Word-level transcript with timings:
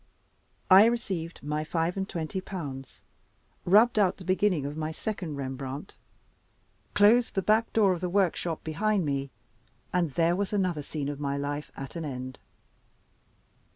I 0.71 0.85
received 0.85 1.43
my 1.43 1.63
five 1.63 1.95
and 1.95 2.09
twenty 2.09 2.41
pounds, 2.41 3.03
rubbed 3.65 3.99
out 3.99 4.17
the 4.17 4.25
beginning 4.25 4.65
of 4.65 4.75
my 4.75 4.91
second 4.91 5.35
Rembrandt, 5.35 5.95
closed 6.95 7.35
the 7.35 7.43
back 7.43 7.71
door 7.71 7.93
of 7.93 8.01
the 8.01 8.09
workshop 8.09 8.63
behind 8.63 9.05
me, 9.05 9.29
and 9.93 10.09
there 10.13 10.35
was 10.35 10.53
another 10.53 10.81
scene 10.81 11.07
of 11.07 11.19
my 11.19 11.37
life 11.37 11.71
at 11.77 11.95
an 11.95 12.03
end. 12.03 12.39